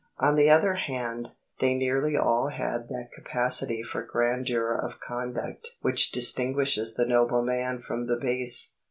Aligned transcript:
On 0.17 0.33
the 0.35 0.49
other 0.49 0.73
hand, 0.73 1.33
they 1.59 1.75
nearly 1.75 2.17
all 2.17 2.47
had 2.47 2.87
that 2.87 3.11
capacity 3.15 3.83
for 3.83 4.01
grandeur 4.01 4.73
of 4.73 4.99
conduct 4.99 5.77
which 5.81 6.11
distinguishes 6.11 6.95
the 6.95 7.05
noble 7.05 7.43
man 7.45 7.83
from 7.83 8.07
the 8.07 8.17
base. 8.19 8.77